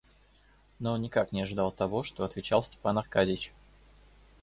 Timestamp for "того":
1.71-2.01